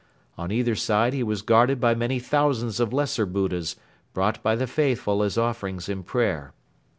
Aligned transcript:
On 0.35 0.51
either 0.51 0.73
side 0.73 1.13
he 1.13 1.21
was 1.21 1.43
guarded 1.43 1.79
by 1.79 1.93
many 1.93 2.17
thousands 2.17 2.79
of 2.79 2.91
lesser 2.91 3.27
Buddhas 3.27 3.75
brought 4.15 4.41
by 4.41 4.55
the 4.55 4.65
faithful 4.65 5.21
as 5.21 5.37
offerings 5.37 5.87
in 5.87 6.01
prayer. 6.01 6.53